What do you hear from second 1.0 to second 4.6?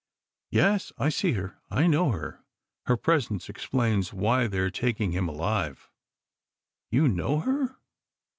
see her I know her. Her presence explains why they